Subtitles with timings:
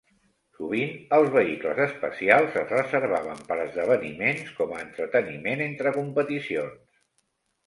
[0.59, 6.83] Sovint, els vehicles especials es reservaven per esdeveniments com a entreteniment entre competicions.